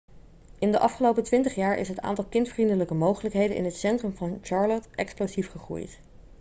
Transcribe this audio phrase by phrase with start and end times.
[0.59, 4.87] in de afgelopen 20 jaar is het aantal kindvriendelijke mogelijkheden in het centrum van charlotte
[4.95, 5.99] explosief gegroeid